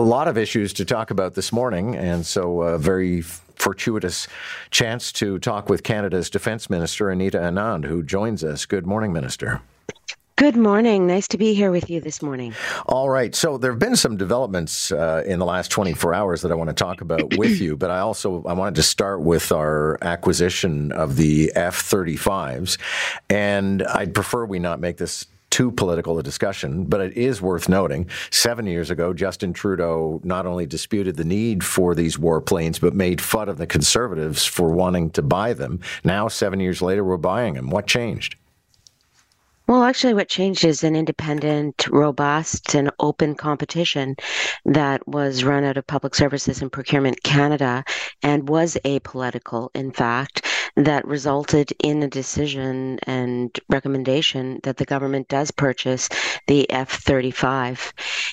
A 0.00 0.02
lot 0.02 0.26
of 0.26 0.36
issues 0.36 0.72
to 0.72 0.84
talk 0.84 1.12
about 1.12 1.34
this 1.34 1.52
morning, 1.52 1.94
and 1.94 2.26
so 2.26 2.62
a 2.62 2.78
very 2.78 3.20
fortuitous 3.20 4.26
chance 4.72 5.12
to 5.12 5.38
talk 5.38 5.68
with 5.68 5.84
Canada's 5.84 6.28
Defence 6.28 6.68
Minister, 6.68 7.10
Anita 7.10 7.38
Anand, 7.38 7.84
who 7.84 8.02
joins 8.02 8.42
us. 8.42 8.66
Good 8.66 8.88
morning, 8.88 9.12
Minister. 9.12 9.62
Good 10.34 10.56
morning. 10.56 11.06
Nice 11.06 11.28
to 11.28 11.38
be 11.38 11.54
here 11.54 11.70
with 11.70 11.88
you 11.88 12.00
this 12.00 12.22
morning. 12.22 12.54
All 12.86 13.08
right. 13.08 13.36
So 13.36 13.56
there 13.56 13.70
have 13.70 13.78
been 13.78 13.94
some 13.94 14.16
developments 14.16 14.90
uh, 14.90 15.22
in 15.24 15.38
the 15.38 15.46
last 15.46 15.70
24 15.70 16.12
hours 16.12 16.42
that 16.42 16.50
I 16.50 16.56
want 16.56 16.70
to 16.70 16.74
talk 16.74 17.00
about 17.00 17.36
with 17.38 17.60
you, 17.60 17.76
but 17.76 17.92
I 17.92 18.00
also 18.00 18.42
I 18.46 18.52
wanted 18.52 18.74
to 18.74 18.82
start 18.82 19.20
with 19.20 19.52
our 19.52 19.96
acquisition 20.02 20.90
of 20.90 21.14
the 21.14 21.52
F-35s, 21.54 22.78
and 23.30 23.84
I'd 23.84 24.12
prefer 24.12 24.44
we 24.44 24.58
not 24.58 24.80
make 24.80 24.96
this 24.96 25.24
too 25.54 25.70
political 25.70 26.18
a 26.18 26.22
discussion, 26.24 26.82
but 26.82 27.00
it 27.00 27.16
is 27.16 27.40
worth 27.40 27.68
noting. 27.68 28.10
Seven 28.32 28.66
years 28.66 28.90
ago, 28.90 29.14
Justin 29.14 29.52
Trudeau 29.52 30.20
not 30.24 30.46
only 30.46 30.66
disputed 30.66 31.14
the 31.14 31.22
need 31.22 31.62
for 31.62 31.94
these 31.94 32.16
warplanes, 32.16 32.80
but 32.80 32.92
made 32.92 33.20
fun 33.20 33.48
of 33.48 33.56
the 33.56 33.66
Conservatives 33.66 34.44
for 34.44 34.72
wanting 34.72 35.10
to 35.10 35.22
buy 35.22 35.52
them. 35.52 35.78
Now, 36.02 36.26
seven 36.26 36.58
years 36.58 36.82
later, 36.82 37.04
we're 37.04 37.18
buying 37.18 37.54
them. 37.54 37.70
What 37.70 37.86
changed? 37.86 38.34
Well, 39.68 39.84
actually, 39.84 40.14
what 40.14 40.28
changed 40.28 40.64
is 40.64 40.82
an 40.82 40.96
independent, 40.96 41.86
robust, 41.88 42.74
and 42.74 42.90
open 42.98 43.36
competition 43.36 44.16
that 44.66 45.06
was 45.06 45.44
run 45.44 45.62
out 45.62 45.76
of 45.76 45.86
Public 45.86 46.16
Services 46.16 46.60
and 46.60 46.70
Procurement 46.70 47.22
Canada 47.22 47.84
and 48.22 48.48
was 48.48 48.76
apolitical, 48.84 49.70
in 49.74 49.92
fact, 49.92 50.44
that 50.76 51.06
resulted 51.06 51.72
in 51.82 52.02
a 52.02 52.08
decision 52.08 52.98
and 53.04 53.58
recommendation 53.68 54.60
that 54.64 54.76
the 54.76 54.84
government 54.84 55.28
does 55.28 55.50
purchase 55.50 56.08
the 56.46 56.68
F 56.70 56.90
35. 57.02 57.92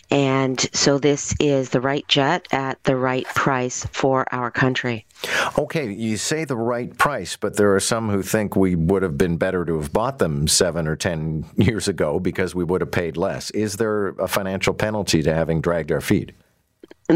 And 0.09 0.59
so 0.73 0.97
this 0.97 1.35
is 1.39 1.69
the 1.69 1.81
right 1.81 2.07
jet 2.07 2.47
at 2.51 2.83
the 2.83 2.95
right 2.95 3.25
price 3.25 3.85
for 3.91 4.25
our 4.33 4.49
country. 4.51 5.05
Okay, 5.57 5.91
you 5.91 6.17
say 6.17 6.45
the 6.45 6.55
right 6.57 6.97
price, 6.97 7.37
but 7.37 7.57
there 7.57 7.75
are 7.75 7.79
some 7.79 8.09
who 8.09 8.23
think 8.23 8.55
we 8.55 8.75
would 8.75 9.03
have 9.03 9.17
been 9.17 9.37
better 9.37 9.63
to 9.65 9.79
have 9.79 9.93
bought 9.93 10.17
them 10.17 10.47
seven 10.47 10.87
or 10.87 10.95
ten 10.95 11.45
years 11.55 11.87
ago 11.87 12.19
because 12.19 12.55
we 12.55 12.63
would 12.63 12.81
have 12.81 12.91
paid 12.91 13.17
less. 13.17 13.51
Is 13.51 13.77
there 13.77 14.09
a 14.09 14.27
financial 14.27 14.73
penalty 14.73 15.21
to 15.21 15.33
having 15.33 15.61
dragged 15.61 15.91
our 15.91 16.01
feet? 16.01 16.31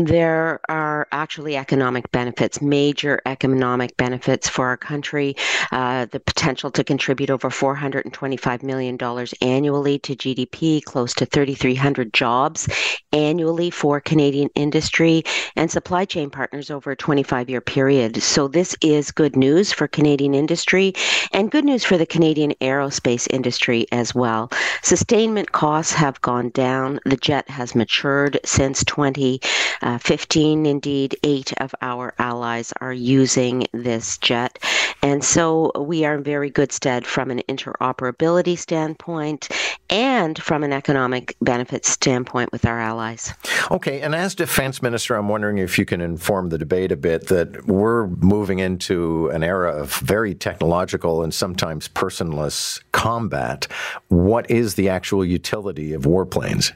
There 0.04 0.60
are 0.68 1.08
actually 1.12 1.56
economic 1.56 2.12
benefits, 2.12 2.62
major 2.62 3.22
economic 3.26 3.96
benefits 3.98 4.50
for 4.50 4.68
our 4.68 4.78
country. 4.78 5.36
Uh, 5.72 6.06
the 6.06 6.20
potential 6.20 6.72
to 6.72 6.84
contribute 6.84 7.30
over 7.30 7.50
$425 7.50 8.64
million 8.64 8.98
annually 9.42 10.00
to 10.00 10.16
GDP, 10.16 10.84
close 10.84 11.14
to 11.14 11.26
3,300 11.26 12.14
jobs 12.14 12.68
annually 13.16 13.72
for 13.72 14.00
Canadian 14.00 14.50
industry 14.54 15.24
and 15.56 15.72
supply 15.72 16.06
chain 16.06 16.30
partners 16.30 16.70
over 16.70 16.92
a 16.92 16.96
25 16.96 17.50
year 17.50 17.62
period. 17.62 18.22
So, 18.22 18.48
this 18.48 18.76
is 18.82 19.12
good 19.12 19.36
news 19.36 19.72
for 19.72 19.88
Canadian 19.88 20.36
industry 20.36 20.94
and 21.32 21.50
good 21.50 21.66
news 21.66 21.84
for 21.84 21.98
the 21.98 22.06
Canadian 22.06 22.52
aerospace 22.62 23.28
industry 23.32 23.88
as 23.92 24.14
well. 24.14 24.52
Sustainment 24.84 25.54
costs 25.54 25.94
have 25.94 26.22
gone 26.22 26.50
down. 26.50 27.00
The 27.06 27.18
jet 27.18 27.50
has 27.50 27.74
matured 27.74 28.40
since 28.44 28.84
20. 28.84 29.40
Uh, 29.82 29.98
15, 29.98 30.66
indeed, 30.66 31.16
eight 31.24 31.54
of 31.60 31.74
our 31.82 32.14
allies 32.20 32.74
are 32.82 32.94
using 32.94 33.66
this 33.74 34.18
jet. 34.18 34.60
And 35.06 35.24
so 35.24 35.72
we 35.80 36.04
are 36.04 36.16
in 36.16 36.24
very 36.24 36.50
good 36.50 36.72
stead 36.72 37.06
from 37.06 37.30
an 37.30 37.44
interoperability 37.48 38.58
standpoint 38.58 39.50
and 39.88 40.36
from 40.42 40.64
an 40.64 40.74
economic 40.74 41.36
benefit 41.42 41.86
standpoint 41.86 42.52
with 42.52 42.66
our 42.66 42.80
allies. 42.80 43.32
Okay, 43.70 44.02
and 44.02 44.16
as 44.16 44.34
defense 44.34 44.82
minister, 44.82 45.14
I'm 45.14 45.30
wondering 45.30 45.60
if 45.60 45.78
you 45.78 45.86
can 45.86 46.02
inform 46.02 46.50
the 46.50 46.58
debate 46.58 46.92
a 46.92 46.96
bit 46.96 47.28
that 47.28 47.68
we're 47.68 48.08
moving 48.08 48.58
into 48.58 49.28
an 49.30 49.44
era 49.44 49.80
of 49.80 49.94
very 49.98 50.34
technological 50.34 51.22
and 51.22 51.32
sometimes 51.32 51.88
personless 51.88 52.82
combat. 52.92 53.68
What 54.08 54.50
is 54.50 54.74
the 54.74 54.90
actual 54.90 55.24
utility 55.24 55.94
of 55.94 56.02
warplanes? 56.02 56.72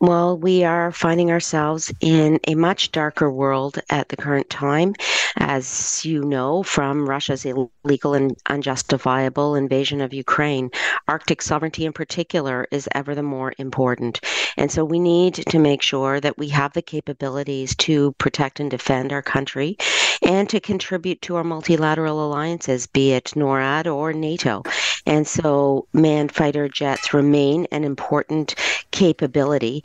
Well, 0.00 0.38
we 0.38 0.62
are 0.62 0.92
finding 0.92 1.32
ourselves 1.32 1.92
in 2.00 2.38
a 2.46 2.54
much 2.54 2.92
darker 2.92 3.32
world 3.32 3.80
at 3.90 4.08
the 4.08 4.16
current 4.16 4.48
time, 4.48 4.94
as 5.36 6.04
you 6.04 6.22
know 6.22 6.62
from 6.62 7.08
Russia's 7.08 7.44
illegal 7.44 8.14
and 8.14 8.36
unjustifiable 8.48 9.56
invasion 9.56 10.00
of 10.00 10.14
Ukraine. 10.14 10.70
Arctic 11.08 11.42
sovereignty, 11.42 11.84
in 11.84 11.92
particular, 11.92 12.68
is 12.70 12.88
ever 12.94 13.16
the 13.16 13.24
more 13.24 13.52
important. 13.58 14.20
And 14.56 14.70
so 14.70 14.84
we 14.84 15.00
need 15.00 15.34
to 15.34 15.58
make 15.58 15.82
sure 15.82 16.20
that 16.20 16.38
we 16.38 16.48
have 16.50 16.74
the 16.74 16.82
capabilities 16.82 17.74
to 17.76 18.12
protect 18.18 18.60
and 18.60 18.70
defend 18.70 19.12
our 19.12 19.22
country 19.22 19.76
and 20.22 20.48
to 20.50 20.60
contribute 20.60 21.22
to 21.22 21.36
our 21.36 21.44
multilateral 21.44 22.26
alliances, 22.26 22.86
be 22.86 23.12
it 23.12 23.32
NORAD 23.36 23.86
or 23.92 24.12
NATO. 24.12 24.62
And 25.06 25.26
so 25.26 25.86
manned 25.92 26.32
fighter 26.32 26.68
jets 26.68 27.14
remain 27.14 27.66
an 27.72 27.84
important 27.84 28.54
capability. 28.90 29.82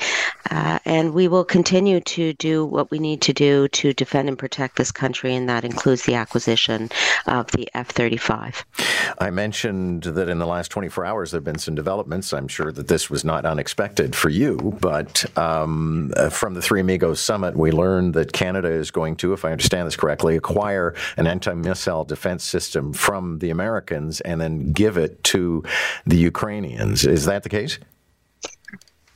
Uh, 0.49 0.79
and 0.85 1.13
we 1.13 1.27
will 1.27 1.43
continue 1.43 1.99
to 2.01 2.33
do 2.33 2.65
what 2.65 2.91
we 2.91 2.99
need 2.99 3.21
to 3.21 3.33
do 3.33 3.67
to 3.69 3.93
defend 3.93 4.27
and 4.27 4.37
protect 4.37 4.75
this 4.75 4.91
country, 4.91 5.35
and 5.35 5.47
that 5.49 5.63
includes 5.63 6.03
the 6.03 6.15
acquisition 6.15 6.89
of 7.27 7.49
the 7.51 7.69
F 7.73 7.89
35. 7.89 8.65
I 9.19 9.29
mentioned 9.29 10.03
that 10.03 10.29
in 10.29 10.39
the 10.39 10.45
last 10.45 10.69
24 10.69 11.05
hours 11.05 11.31
there 11.31 11.37
have 11.37 11.43
been 11.45 11.59
some 11.59 11.75
developments. 11.75 12.33
I'm 12.33 12.47
sure 12.47 12.71
that 12.71 12.87
this 12.87 13.09
was 13.09 13.23
not 13.23 13.45
unexpected 13.45 14.15
for 14.15 14.29
you, 14.29 14.77
but 14.81 15.25
um, 15.37 16.11
uh, 16.15 16.29
from 16.29 16.53
the 16.53 16.61
Three 16.61 16.81
Amigos 16.81 17.19
Summit, 17.19 17.55
we 17.55 17.71
learned 17.71 18.13
that 18.15 18.33
Canada 18.33 18.69
is 18.69 18.91
going 18.91 19.15
to, 19.17 19.33
if 19.33 19.45
I 19.45 19.51
understand 19.51 19.87
this 19.87 19.95
correctly, 19.95 20.35
acquire 20.35 20.95
an 21.17 21.27
anti 21.27 21.53
missile 21.53 22.03
defense 22.03 22.43
system 22.43 22.93
from 22.93 23.39
the 23.39 23.49
Americans 23.49 24.21
and 24.21 24.41
then 24.41 24.71
give 24.71 24.97
it 24.97 25.23
to 25.25 25.63
the 26.05 26.17
Ukrainians. 26.17 27.05
Is 27.05 27.25
that 27.25 27.43
the 27.43 27.49
case? 27.49 27.79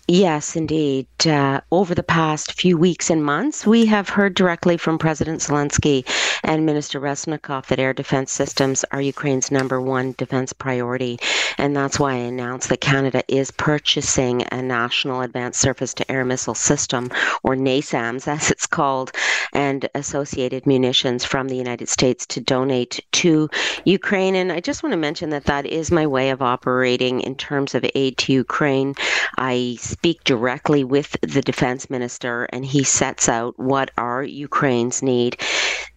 Yes, 0.09 0.55
indeed. 0.55 1.05
Uh, 1.25 1.59
over 1.69 1.93
the 1.93 2.01
past 2.01 2.53
few 2.53 2.77
weeks 2.77 3.09
and 3.09 3.21
months, 3.21 3.67
we 3.67 3.87
have 3.87 4.07
heard 4.07 4.35
directly 4.35 4.77
from 4.77 4.97
President 4.97 5.41
Zelensky 5.41 6.05
and 6.45 6.65
Minister 6.65 7.01
Reznikov 7.01 7.65
that 7.65 7.79
air 7.79 7.91
defense 7.91 8.31
systems 8.31 8.85
are 8.91 9.01
Ukraine's 9.01 9.51
number 9.51 9.81
one 9.81 10.15
defense 10.17 10.53
priority. 10.53 11.19
And 11.57 11.75
that's 11.75 11.99
why 11.99 12.13
I 12.13 12.19
announced 12.19 12.69
that 12.69 12.79
Canada 12.79 13.21
is 13.27 13.51
purchasing 13.51 14.43
a 14.49 14.61
National 14.61 15.19
Advanced 15.19 15.59
Surface 15.59 15.93
to 15.95 16.09
Air 16.09 16.23
Missile 16.23 16.55
System, 16.55 17.09
or 17.43 17.57
NASAMS 17.57 18.29
as 18.29 18.49
it's 18.49 18.65
called, 18.65 19.11
and 19.57 19.89
associated 19.95 20.67
munitions 20.67 21.25
from 21.25 21.47
the 21.47 21.57
United 21.57 21.89
States 21.89 22.27
to 22.27 22.39
donate 22.39 23.03
to 23.11 23.49
Ukraine. 23.85 24.35
And 24.35 24.51
I 24.51 24.59
just 24.59 24.83
want 24.83 24.93
to 24.93 24.97
mention 24.97 25.31
that 25.31 25.45
that 25.45 25.65
is 25.65 25.91
my 25.91 26.05
way 26.05 26.29
of 26.29 26.43
operating 26.43 27.21
in 27.21 27.35
terms 27.35 27.73
of 27.73 27.83
aid 27.95 28.19
to 28.19 28.33
Ukraine. 28.33 28.93
I 29.39 29.77
speak 29.79 30.23
directly 30.23 30.83
with 30.83 31.17
the 31.21 31.41
defense 31.41 31.89
minister 31.89 32.43
and 32.53 32.63
he 32.63 32.83
sets 32.83 33.27
out 33.27 33.57
what 33.57 33.89
our 33.97 34.21
Ukraine's 34.23 35.01
need. 35.01 35.41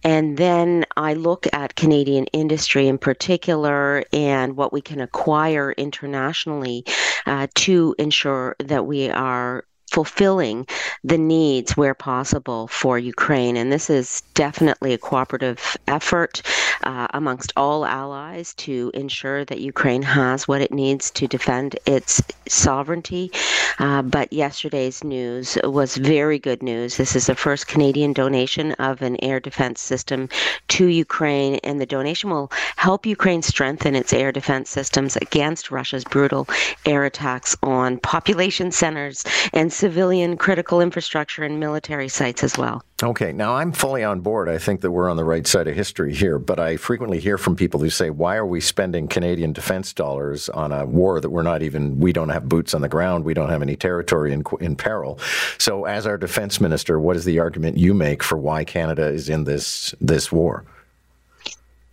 And 0.03 0.37
then 0.37 0.83
I 0.97 1.13
look 1.13 1.45
at 1.53 1.75
Canadian 1.75 2.25
industry 2.33 2.87
in 2.87 2.97
particular 2.97 4.03
and 4.11 4.57
what 4.57 4.73
we 4.73 4.81
can 4.81 4.99
acquire 4.99 5.73
internationally 5.73 6.83
uh, 7.27 7.45
to 7.53 7.93
ensure 7.99 8.55
that 8.57 8.87
we 8.87 9.11
are 9.11 9.65
fulfilling 9.91 10.65
the 11.03 11.17
needs 11.17 11.75
where 11.75 11.93
possible 11.93 12.67
for 12.67 12.97
Ukraine. 12.97 13.57
And 13.57 13.71
this 13.71 13.89
is 13.89 14.23
definitely 14.33 14.93
a 14.93 14.97
cooperative 14.97 15.77
effort 15.87 16.41
uh, 16.83 17.07
amongst 17.13 17.53
all 17.57 17.85
allies 17.85 18.53
to 18.55 18.91
ensure 18.93 19.43
that 19.45 19.59
Ukraine 19.59 20.01
has 20.01 20.47
what 20.47 20.61
it 20.61 20.71
needs 20.71 21.11
to 21.11 21.27
defend 21.27 21.77
its 21.85 22.21
sovereignty. 22.47 23.31
Uh, 23.79 24.01
but 24.01 24.31
yesterday's 24.31 25.03
news 25.03 25.57
was 25.63 25.97
very 25.97 26.39
good 26.39 26.61
news. 26.61 26.97
This 26.97 27.15
is 27.15 27.27
the 27.27 27.35
first 27.35 27.67
Canadian 27.67 28.13
donation 28.13 28.73
of 28.73 29.01
an 29.01 29.21
air 29.23 29.39
defense 29.39 29.81
system 29.81 30.29
to 30.69 30.87
Ukraine, 30.87 31.55
and 31.63 31.79
the 31.79 31.85
donation 31.85 32.29
will 32.29 32.51
help 32.75 33.05
Ukraine 33.05 33.41
strengthen 33.41 33.95
its 33.95 34.13
air 34.13 34.31
defense 34.31 34.69
systems 34.69 35.15
against 35.17 35.71
Russia's 35.71 36.03
brutal 36.03 36.47
air 36.85 37.03
attacks 37.03 37.55
on 37.63 37.97
population 37.99 38.71
centers 38.71 39.23
and 39.53 39.71
civilian 39.71 40.37
critical 40.37 40.81
infrastructure 40.81 41.43
and 41.43 41.59
military 41.59 42.09
sites 42.09 42.43
as 42.43 42.57
well. 42.57 42.83
Okay, 43.03 43.33
now 43.33 43.55
I'm 43.55 43.71
fully 43.71 44.03
on 44.03 44.21
board. 44.21 44.47
I 44.47 44.59
think 44.59 44.81
that 44.81 44.91
we're 44.91 45.09
on 45.09 45.17
the 45.17 45.23
right 45.23 45.47
side 45.47 45.67
of 45.67 45.75
history 45.75 46.13
here, 46.13 46.37
but 46.37 46.59
I 46.59 46.77
frequently 46.77 47.19
hear 47.19 47.39
from 47.39 47.55
people 47.55 47.79
who 47.79 47.89
say, 47.89 48.11
why 48.11 48.35
are 48.35 48.45
we 48.45 48.61
spending 48.61 49.07
Canadian 49.07 49.53
defense 49.53 49.91
dollars 49.91 50.49
on 50.49 50.71
a 50.71 50.85
war 50.85 51.19
that 51.19 51.31
we're 51.31 51.41
not 51.41 51.63
even, 51.63 51.99
we 51.99 52.13
don't 52.13 52.29
have 52.29 52.47
boots 52.47 52.75
on 52.75 52.81
the 52.81 52.87
ground, 52.87 53.25
we 53.25 53.33
don't 53.33 53.49
have 53.49 53.60
any 53.61 53.75
territory 53.75 54.33
in, 54.33 54.43
in 54.59 54.75
peril? 54.75 55.19
So, 55.57 55.85
as 55.85 56.05
our 56.05 56.17
defense 56.17 56.59
minister, 56.61 56.99
what 56.99 57.15
is 57.15 57.25
the 57.25 57.39
argument 57.39 57.77
you 57.77 57.93
make 57.93 58.23
for 58.23 58.37
why 58.37 58.63
Canada 58.63 59.07
is 59.07 59.29
in 59.29 59.43
this, 59.43 59.95
this 60.01 60.31
war? 60.31 60.65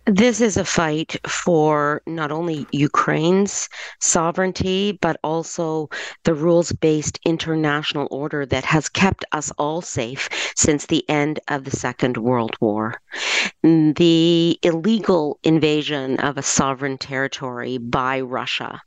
This 0.09 0.41
is 0.41 0.57
a 0.57 0.65
fight 0.65 1.17
for 1.27 2.01
not 2.07 2.31
only 2.31 2.65
Ukraine's 2.71 3.69
sovereignty, 3.99 4.97
but 5.01 5.19
also 5.23 5.87
the 6.23 6.33
rules 6.33 6.71
based 6.71 7.19
international 7.25 8.07
order 8.09 8.43
that 8.47 8.65
has 8.65 8.89
kept 8.89 9.23
us 9.33 9.51
all 9.59 9.83
safe 9.83 10.27
since 10.55 10.87
the 10.87 11.07
end 11.07 11.39
of 11.47 11.63
the 11.63 11.69
Second 11.69 12.17
World 12.17 12.55
War. 12.59 12.99
The 13.61 14.57
illegal 14.63 15.37
invasion 15.43 16.19
of 16.21 16.39
a 16.39 16.41
sovereign 16.41 16.97
territory 16.97 17.77
by 17.77 18.21
Russia 18.21 18.81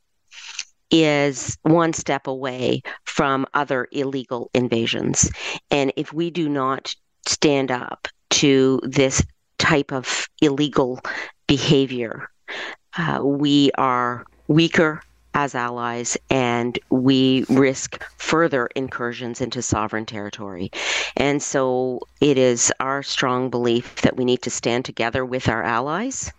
is 0.92 1.58
one 1.62 1.92
step 1.92 2.26
away 2.26 2.82
from 3.04 3.46
other 3.54 3.88
illegal 3.90 4.50
invasions. 4.54 5.30
And 5.70 5.92
if 5.96 6.12
we 6.12 6.30
do 6.30 6.48
not 6.48 6.94
stand 7.26 7.70
up 7.70 8.08
to 8.30 8.80
this 8.82 9.22
type 9.58 9.92
of 9.92 10.28
illegal 10.40 11.00
behavior. 11.46 12.28
Uh, 12.98 13.20
we 13.22 13.70
are 13.78 14.24
weaker 14.48 15.02
as 15.34 15.54
allies 15.54 16.16
and 16.30 16.78
we 16.90 17.44
risk 17.48 18.02
further 18.18 18.68
incursions 18.74 19.40
into 19.40 19.62
sovereign 19.62 20.04
territory. 20.04 20.70
And 21.16 21.42
so 21.42 22.00
it 22.20 22.36
is 22.36 22.72
our 22.80 23.02
strong 23.02 23.48
belief 23.48 24.02
that 24.02 24.16
we 24.16 24.24
need 24.24 24.42
to 24.42 24.50
stand 24.50 24.84
together 24.84 25.24
with 25.24 25.48
our 25.48 25.62
allies 25.62 26.32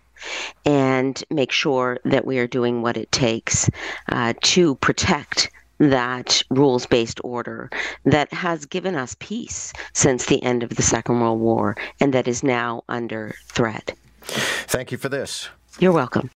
and 0.64 1.22
make 1.30 1.52
sure 1.52 1.98
that 2.04 2.26
we 2.26 2.38
are 2.38 2.46
doing 2.46 2.82
what 2.82 2.96
it 2.96 3.10
takes 3.12 3.68
uh, 4.08 4.34
to 4.42 4.74
protect 4.76 5.50
that 5.78 6.42
rules 6.50 6.86
based 6.86 7.20
order 7.24 7.70
that 8.04 8.32
has 8.32 8.66
given 8.66 8.94
us 8.94 9.16
peace 9.18 9.72
since 9.92 10.26
the 10.26 10.42
end 10.42 10.62
of 10.62 10.70
the 10.70 10.82
Second 10.82 11.20
World 11.20 11.40
War 11.40 11.76
and 12.00 12.14
that 12.14 12.28
is 12.28 12.42
now 12.42 12.84
under 12.88 13.34
threat. 13.46 13.92
Thank 14.22 14.92
you 14.92 14.98
for 14.98 15.08
this. 15.08 15.48
You're 15.80 15.92
welcome. 15.92 16.30